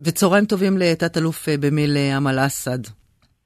[0.00, 2.78] וצהריים טובים לתת-אלוף במיל' אמל אסד.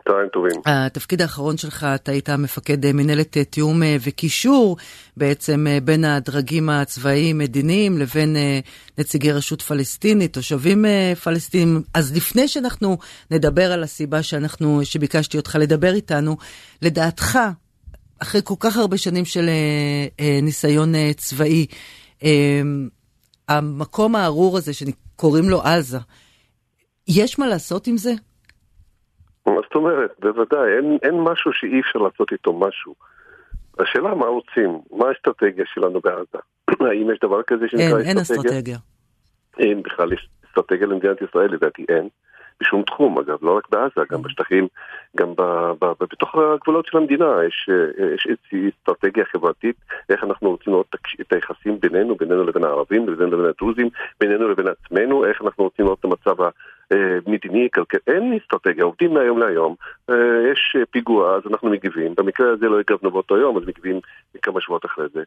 [0.09, 0.61] צהריים טובים.
[0.67, 4.77] התפקיד האחרון שלך, אתה היית מפקד מנהלת תיאום וקישור
[5.17, 8.37] בעצם בין הדרגים הצבאיים-מדיניים לבין
[8.99, 10.85] נציגי רשות פלסטינית, תושבים
[11.23, 11.83] פלסטינים.
[11.95, 12.99] אז לפני שאנחנו
[13.31, 16.37] נדבר על הסיבה שאנחנו, שביקשתי אותך לדבר איתנו,
[16.83, 17.39] לדעתך,
[18.19, 19.51] אחרי כל כך הרבה שנים של
[20.43, 21.67] ניסיון צבאי,
[23.49, 25.99] המקום הארור הזה שקוראים לו עזה,
[27.09, 28.13] יש מה לעשות עם זה?
[29.47, 30.11] מה זאת אומרת?
[30.19, 32.95] בוודאי, אין, אין משהו שאי אפשר לעשות איתו משהו.
[33.79, 36.39] השאלה מה רוצים, מה האסטרטגיה שלנו בעזה?
[36.91, 38.19] האם יש דבר כזה שנקרא אין, אסטרטגיה?
[38.19, 38.79] אין אסטרטגיה.
[39.59, 40.09] אין בכלל
[40.49, 42.09] אסטרטגיה למדינת ישראל, לדעתי אין.
[42.61, 44.69] בשום תחום, אגב, לא רק בעזה, גם בשטחים,
[45.17, 45.43] גם ב,
[45.81, 47.69] ב, ב, בתוך הגבולות של המדינה, יש,
[48.15, 49.77] יש איזושהי אסטרטגיה חברתית,
[50.09, 53.89] איך אנחנו רוצים לראות את היחסים בינינו, בינינו לבין הערבים, בינינו לבין הדרוזים,
[54.21, 56.43] בינינו לבין עצמנו, איך אנחנו רוצים לראות את המצב
[57.27, 59.75] המדיני, כלכלי, אין אסטרטגיה, עובדים מהיום להיום,
[60.53, 64.01] יש פיגוע, אז אנחנו מגיבים, במקרה הזה לא הגבנו באותו יום, אז מגיבים
[64.43, 65.23] כמה שבועות אחרי זה.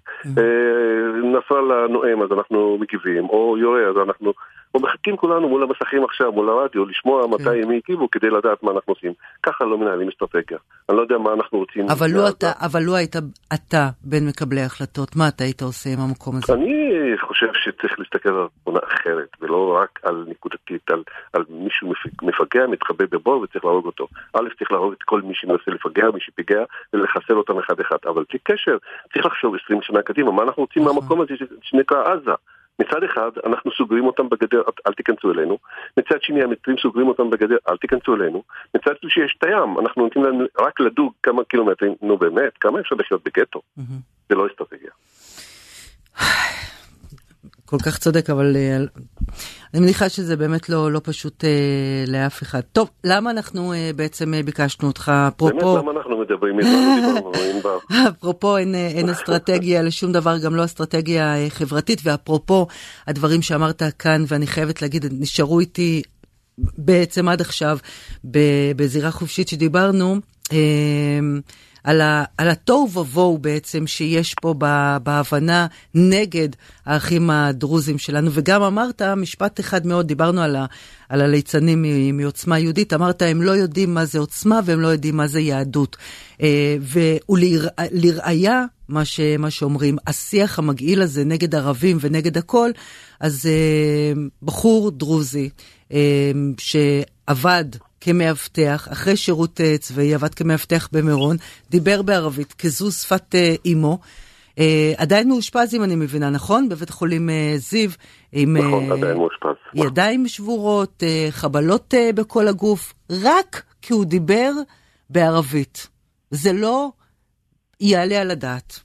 [1.24, 4.34] נסראללה נואם, אז אנחנו מגיבים, או יורה, אז אנחנו...
[4.76, 8.72] או מחכים כולנו מול המסכים עכשיו, מול הרדיו, לשמוע מתי הם הגיבו כדי לדעת מה
[8.72, 9.14] אנחנו עושים.
[9.44, 10.58] ככה לא מנהלים אסטרטגיה.
[10.90, 11.86] אני לא יודע מה אנחנו רוצים.
[11.90, 13.16] אבל לו אתה, אבל לו היית
[13.54, 16.54] אתה בין מקבלי ההחלטות, מה אתה היית עושה עם המקום הזה?
[16.54, 16.76] אני
[17.22, 21.04] חושב שצריך להסתכל על תמונה אחרת, ולא רק על נקודתית, על,
[21.34, 24.08] על מישהו מפגע, מתחבא בבור וצריך להרוג אותו.
[24.34, 27.98] א', צריך להרוג את כל מי שמנסה לפגע, מי שפיגע, ולחסל אותם אחד אחד.
[28.06, 28.78] אבל בלי קשר,
[29.14, 32.32] צריך לחשוב 20 שנה קדימה, מה אנחנו רוצים מהמקום הזה שנקרא עזה.
[32.80, 35.58] מצד אחד, אנחנו סוגרים אותם בגדר, אל תיכנסו אלינו.
[35.98, 38.44] מצד שני, המצרים סוגרים אותם בגדר, אל תיכנסו אלינו.
[38.76, 41.96] מצד שלישי, יש את הים, אנחנו נותנים להם רק לדוג כמה קילומטרים.
[42.02, 43.62] נו באמת, כמה אפשר לחיות בגטו?
[44.30, 44.92] זה לא אסטרטגיה.
[47.66, 48.56] כל כך צודק, אבל
[49.74, 52.62] אני מניחה שזה באמת לא, לא פשוט אה, לאף אחד.
[52.62, 55.56] טוב, למה אנחנו אה, בעצם אה, ביקשנו אותך, אפרופו...
[55.56, 57.78] באמת, למה אנחנו מדברים איתנו, עם בר?
[58.10, 62.68] אפרופו, אין, אין אסטרטגיה לשום דבר, גם לא אסטרטגיה חברתית, ואפרופו
[63.08, 66.02] הדברים שאמרת כאן, ואני חייבת להגיד, נשארו איתי
[66.58, 67.78] בעצם עד עכשיו
[68.76, 70.16] בזירה חופשית שדיברנו,
[70.52, 70.58] אה,
[71.86, 74.54] על, ה, על התוהו ובוהו בעצם שיש פה
[75.04, 76.50] בהבנה נגד
[76.86, 78.30] האחים הדרוזים שלנו.
[78.34, 80.66] וגם אמרת משפט אחד מאוד, דיברנו על, ה,
[81.10, 85.28] על הליצנים מעוצמה יהודית, אמרת הם לא יודעים מה זה עוצמה והם לא יודעים מה
[85.28, 85.98] זה יהדות.
[87.30, 92.72] ולראיה, מה, ש, מה שאומרים, השיח המגעיל הזה נגד ערבים ונגד הכל,
[93.20, 93.50] אז
[94.44, 95.50] בחור דרוזי
[96.58, 97.66] שעבד
[98.06, 101.38] כמאבטח, אחרי שירות uh, צבאי, עבד כמאבטח במירון,
[101.70, 103.36] דיבר בערבית, כזו שפת
[103.66, 104.00] אימו.
[104.52, 104.58] Uh,
[104.98, 106.70] עדיין מאושפז, אם אני מבינה, נכון?
[106.70, 107.90] בבית החולים uh, זיו.
[108.32, 109.56] עם נכון, uh, עדיין מאושפז.
[109.74, 112.94] ידיים שבורות, uh, חבלות uh, בכל הגוף,
[113.24, 114.52] רק כי הוא דיבר
[115.10, 115.88] בערבית.
[116.32, 116.90] זה לא
[117.80, 118.80] יעלה על הדעת.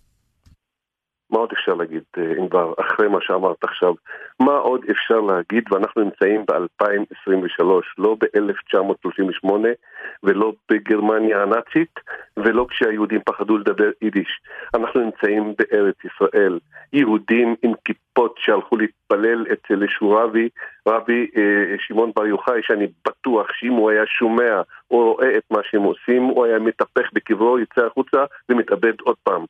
[1.30, 2.02] מה עוד אפשר להגיד,
[2.38, 3.94] ענבר, אחרי מה שאמרת עכשיו?
[4.40, 7.64] מה עוד אפשר להגיד, ואנחנו נמצאים ב-2023,
[7.98, 9.50] לא ב-1938,
[10.22, 12.00] ולא בגרמניה הנאצית,
[12.36, 14.40] ולא כשהיהודים פחדו לדבר יידיש.
[14.74, 16.58] אנחנו נמצאים בארץ ישראל,
[16.92, 20.48] יהודים עם כיפות שהלכו להתפלל אצל איזשהו רבי,
[20.88, 25.60] רבי אה, שמעון בר יוחאי, שאני בטוח שאם הוא היה שומע או רואה את מה
[25.70, 29.44] שהם עושים, הוא היה מתהפך בקברו, יוצא החוצה ומתאבד עוד פעם.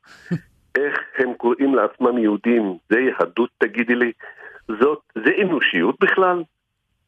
[0.79, 2.77] איך הם קוראים לעצמם יהודים?
[2.91, 4.13] זה יהדות תגידי לי?
[4.69, 6.43] זאת, זה אנושיות בכלל?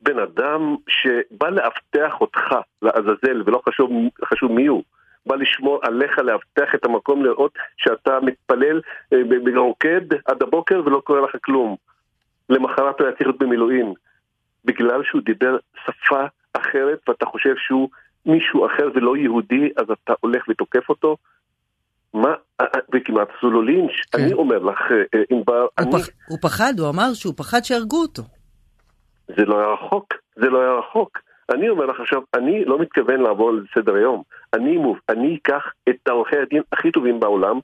[0.01, 3.91] בן אדם שבא לאבטח אותך לעזאזל, ולא חשוב,
[4.25, 4.83] חשוב מי הוא,
[5.27, 8.81] בא לשמור עליך, לאבטח את המקום, לראות שאתה מתפלל
[9.45, 11.77] ברוקד עד הבוקר ולא קורה לך כלום.
[12.51, 13.95] למחרת הוא היה צריך להיות במילואים.
[14.65, 15.57] בגלל שהוא דיבר
[15.87, 17.89] שפה אחרת ואתה חושב שהוא
[18.27, 21.17] מישהו אחר ולא יהודי, אז אתה הולך ותוקף אותו?
[22.15, 22.35] מה,
[22.95, 24.23] וכמעט עשו לו לינץ', כן.
[24.23, 24.79] אני אומר לך,
[25.31, 25.93] ענבר, הוא, אני...
[25.93, 28.23] פח, הוא פחד, הוא אמר שהוא פחד שיהרגו אותו.
[29.37, 31.19] זה לא היה רחוק, זה לא היה רחוק.
[31.55, 34.23] אני אומר לך עכשיו, אני לא מתכוון לעבור לסדר היום.
[34.55, 37.59] אני, מוב, אני אקח את עורכי הדין הכי טובים בעולם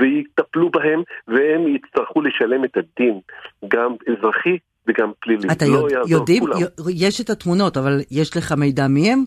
[0.00, 3.20] ויטפלו בהם והם יצטרכו לשלם את הדין,
[3.68, 5.48] גם אזרחי וגם פלילי.
[5.52, 6.42] אתה לא יודע, יודעים,
[6.96, 9.24] יש את התמונות, אבל יש לך מידע מי הם?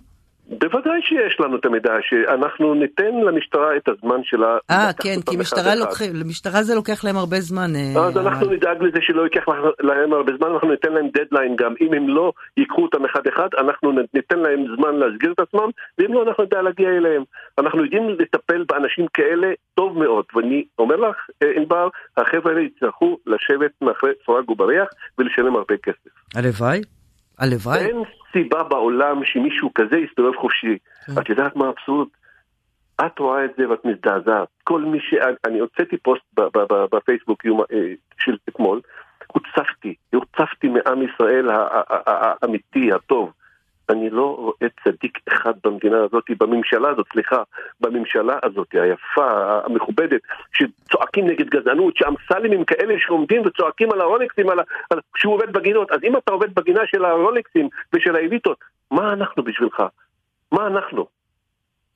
[0.47, 4.57] בוודאי שיש לנו את המידע, שאנחנו ניתן למשטרה את הזמן שלה.
[4.71, 7.71] אה, כן, כי משטרה, לוקח, למשטרה זה לוקח להם הרבה זמן.
[7.75, 9.43] אז אה, אנחנו נדאג לזה שלא ייקח
[9.79, 11.73] להם הרבה זמן, אנחנו ניתן להם דדליין גם.
[11.81, 16.23] אם הם לא ייקחו אותם אחד-אחד, אנחנו ניתן להם זמן להסגיר את עצמם, ואם לא,
[16.27, 17.23] אנחנו נדע להגיע אליהם.
[17.57, 21.15] אנחנו יודעים לטפל באנשים כאלה טוב מאוד, ואני אומר לך,
[21.55, 21.87] ענבר,
[22.17, 24.87] החבר'ה האלה יצטרכו לשבת מאחורי סורג ובריח
[25.17, 26.35] ולשלם הרבה כסף.
[26.35, 26.81] הלוואי,
[27.43, 27.79] הלוואי.
[27.79, 30.77] אין סיבה בעולם שמישהו כזה יסתובב חופשי.
[31.05, 31.21] כן.
[31.21, 32.07] את יודעת מה האבסורד?
[33.05, 34.47] את רואה את זה ואת מזדעזעת.
[34.63, 35.13] כל מי ש...
[35.47, 36.23] אני הוצאתי פוסט
[36.91, 37.77] בפייסבוק אה,
[38.17, 38.81] של אתמול,
[39.27, 41.49] הוצפתי, הוצפתי מעם ישראל
[42.41, 43.31] האמיתי, הטוב.
[43.89, 47.43] אני לא רואה צדיק אחד במדינה הזאת, בממשלה הזאת, סליחה,
[47.81, 50.21] בממשלה הזאת, היפה, המכובדת,
[50.53, 54.59] שצועקים נגד גזענות, שאמסלים הם כאלה שעומדים וצועקים על הרולקסים, על,
[54.89, 55.91] על, שהוא עובד בגינות.
[55.91, 58.57] אז אם אתה עובד בגינה של הרולקסים ושל האליטות,
[58.91, 59.83] מה אנחנו בשבילך?
[60.51, 61.05] מה אנחנו?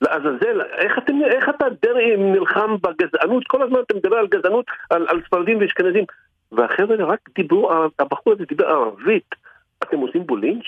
[0.01, 3.48] לעזאזל, איך, אתם, איך אתה דרעי נלחם בגזענות?
[3.48, 6.04] כל הזמן אתה מדבר על גזענות, על, על ספרדים ואשכנזים.
[6.51, 9.36] והחבר'ה רק דיברו, הבחור הזה דיבר ערבית.
[9.83, 10.66] אתם עושים בו לינץ'?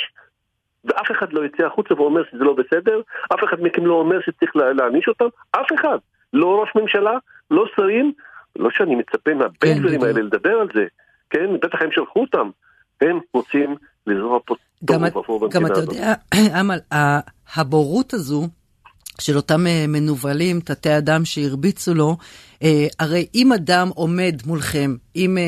[0.85, 3.01] ואף אחד לא יצא החוצה ואומר שזה לא בסדר,
[3.33, 5.97] אף אחד מכם לא אומר שצריך להעניש אותם, אף אחד.
[6.33, 7.17] לא ראש ממשלה,
[7.51, 8.13] לא שרים,
[8.55, 10.85] לא שאני מצפה מהבנגברים כן, האלה לדבר על זה,
[11.29, 11.47] כן?
[11.61, 12.49] בטח הם שלחו אותם.
[13.01, 13.75] הם רוצים
[14.07, 14.55] לזרוע פה
[14.85, 15.51] טוב ופור במדינה הזאת.
[15.53, 16.13] גם אתה יודע,
[16.61, 16.79] אמל,
[17.55, 18.47] הבורות הזו
[19.19, 22.17] של אותם אה, מנוולים, תתי אדם שהרביצו לו,
[22.63, 25.43] אה, הרי אם אדם עומד מולכם, עם אה,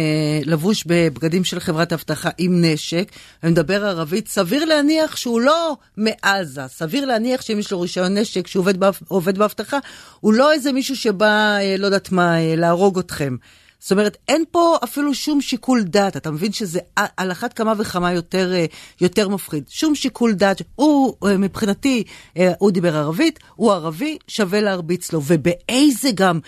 [0.46, 3.12] לבוש בבגדים של חברת אבטחה, עם נשק,
[3.44, 6.68] ומדבר ערבית, סביר להניח שהוא לא מעזה.
[6.68, 8.66] סביר להניח שאם יש לו רישיון נשק, שהוא
[9.08, 9.78] עובד באבטחה,
[10.20, 13.36] הוא לא איזה מישהו שבא, לא יודעת מה, להרוג אתכם.
[13.82, 16.18] זאת אומרת, אין פה אפילו שום שיקול דעת.
[16.18, 16.80] אתה מבין שזה
[17.18, 18.66] על אחת כמה וכמה יותר, אה,
[19.02, 19.64] יותר מפחיד.
[19.70, 20.62] שום שיקול דעת.
[20.76, 22.04] הוא, אה, מבחינתי,
[22.38, 25.22] אה, הוא דיבר ערבית, הוא ערבי, שווה להרביץ לו.
[25.28, 26.40] ובאיזה גם,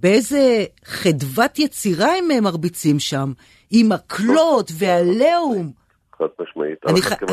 [0.00, 3.32] באיזה חדוות יצירה הם מרביצים שם.
[3.70, 5.81] עם מקלות ועליהום.
[6.22, 6.78] חד משמעית.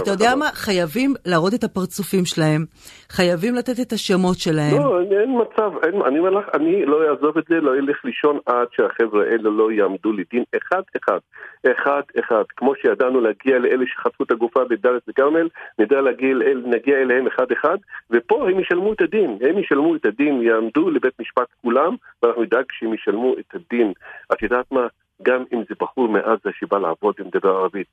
[0.03, 0.45] אתה יודע מה?
[0.53, 2.65] חייבים להראות את הפרצופים שלהם,
[3.09, 4.77] חייבים לתת את השמות שלהם.
[4.77, 8.05] לא, אין, אין מצב, אין, אני אומר לך, אני לא אעזוב את זה, לא אלך
[8.05, 11.19] לישון עד שהחבר'ה האלה לא יעמדו לדין אחד-אחד,
[11.71, 12.43] אחד-אחד.
[12.57, 15.47] כמו שידענו להגיע לאלה שחטפו את הגופה בדאלית וכרמל,
[15.79, 16.35] נדע להגיע,
[16.65, 17.77] נגיע אליהם אחד-אחד,
[18.11, 22.65] ופה הם ישלמו את הדין, הם ישלמו את הדין, יעמדו לבית משפט כולם, ואנחנו נדאג
[22.71, 23.93] שהם ישלמו את הדין.
[24.33, 24.87] את יודעת מה?
[25.23, 27.87] גם אם זה בחור מעזה שבא לעבוד ומדבר ערבית.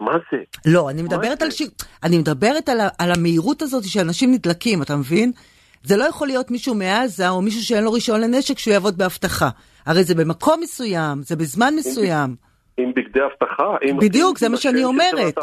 [0.00, 0.38] מה זה?
[0.66, 1.62] לא, אני מדברת, על, ש...
[2.04, 2.88] אני מדברת על, ה...
[2.98, 5.32] על המהירות הזאת שאנשים נדלקים, אתה מבין?
[5.82, 9.48] זה לא יכול להיות מישהו מעזה או מישהו שאין לו רישיון לנשק שהוא יעבוד באבטחה.
[9.86, 12.36] הרי זה במקום מסוים, זה בזמן מסוים.
[12.76, 13.76] עם בגדי אבטחה.
[14.00, 15.38] בדיוק, זה מה שאני אומרת.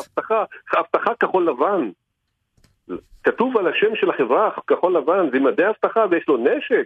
[0.79, 1.89] אבטחה כחול לבן.
[3.23, 6.85] כתוב על השם של החברה כחול לבן, זה מדי אבטחה ויש לו נשק.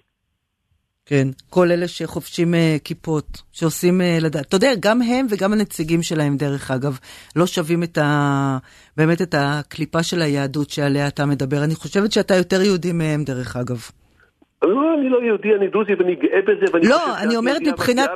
[1.06, 4.46] כן, כל אלה שחופשים uh, כיפות, שעושים uh, לדעת.
[4.48, 6.98] אתה יודע, גם הם וגם הנציגים שלהם, דרך אגב,
[7.36, 8.58] לא שווים את ה...
[8.98, 11.64] באמת את הקליפה של היהדות שעליה אתה מדבר.
[11.64, 13.82] אני חושבת שאתה יותר יהודי מהם, דרך אגב.
[14.64, 18.10] לא, אני לא יהודי, אני דרוזי ואני גאה בזה, ואני לא, אני אומרת מבחינת,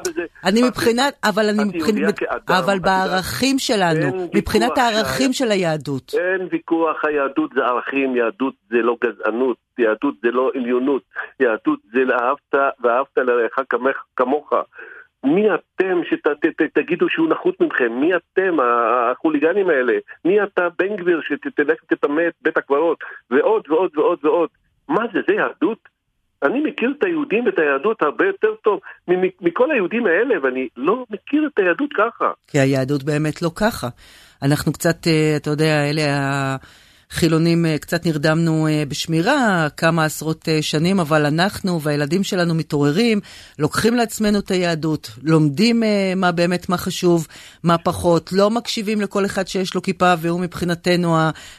[0.43, 2.19] אני מבחינת, אבל אני מבחינת,
[2.49, 6.11] אבל בערכים שלנו, מבחינת הערכים של היהדות.
[6.13, 11.01] אין ויכוח, היהדות זה ערכים, יהדות זה לא גזענות, יהדות זה לא עליונות,
[11.39, 13.59] יהדות זה לאהבת ואהבת לרעך
[14.15, 14.53] כמוך.
[15.23, 17.91] מי אתם שתגידו שהוא נחות מכם?
[17.91, 19.93] מי אתם, החוליגנים האלה?
[20.25, 22.97] מי אתה, בן גביר, שתלך ותטמא את בית הקברות?
[23.31, 24.49] ועוד ועוד ועוד ועוד.
[24.89, 25.94] מה זה, זה יהדות?
[26.45, 28.79] אני מכיר את היהודים ואת היהדות הרבה יותר טוב
[29.41, 32.31] מכל היהודים האלה, ואני לא מכיר את היהדות ככה.
[32.47, 33.87] כי היהדות באמת לא ככה.
[34.43, 36.84] אנחנו קצת, אה, אתה יודע, אלה החילונים,
[37.65, 43.19] אה, קצת נרדמנו אה, בשמירה כמה עשרות שנים, אבל אנחנו והילדים שלנו מתעוררים,
[43.59, 45.83] לוקחים לעצמנו את היהדות, לומדים
[46.15, 47.27] מה באמת, מה חשוב,
[47.63, 51.17] מה פחות, לא מקשיבים לכל אחד שיש לו כיפה והוא מבחינתנו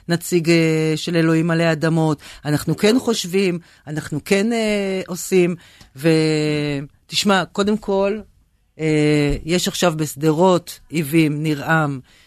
[0.08, 0.50] הנציג
[0.96, 2.20] של אלוהים עלי אדמות.
[2.44, 4.46] אנחנו כן חושבים, אנחנו כן
[5.06, 5.56] עושים,
[5.96, 8.18] ותשמע, קודם כל,
[9.44, 12.25] יש עכשיו בשדרות, עיבים, נרעם, אה,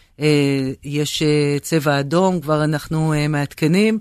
[0.84, 3.98] יש אה, צבע אדום, כבר אנחנו אה, מעדכנים.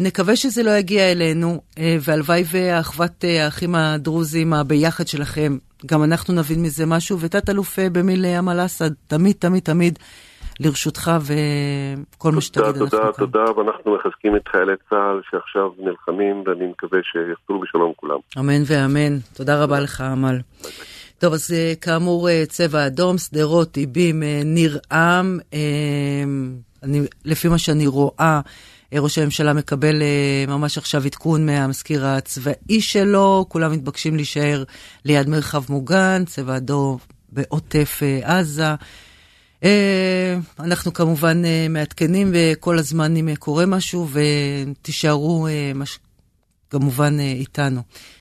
[0.00, 1.60] נקווה שזה לא יגיע אלינו,
[2.00, 8.90] והלוואי ואחוות האחים הדרוזים, הביחד שלכם, גם אנחנו נבין מזה משהו, ותת-אלוף במיל אמל אסד,
[9.06, 9.98] תמיד, תמיד, תמיד
[10.60, 12.98] לרשותך, וכל מה שתגיד אנחנו כאן.
[12.98, 18.18] תודה, תודה, ואנחנו מחזקים את חיילי צה"ל שעכשיו נלחמים, ואני מקווה שיחזרו בשלום כולם.
[18.38, 19.18] אמן ואמן.
[19.34, 20.38] תודה רבה לך, אמל.
[21.18, 25.38] טוב, אז אה, כאמור, אה, צבע אדום, שדרות, איבים, אה, ניר עם.
[26.82, 28.40] אני, לפי מה שאני רואה,
[28.94, 30.02] ראש הממשלה מקבל
[30.48, 34.64] ממש עכשיו עדכון מהמזכיר הצבאי שלו, כולם מתבקשים להישאר
[35.04, 36.98] ליד מרחב מוגן, צבע אדום
[37.32, 38.74] בעוטף עזה.
[40.60, 45.48] אנחנו כמובן מעדכנים וכל הזמן אם קורה משהו, ותישארו
[46.70, 47.80] כמובן איתנו.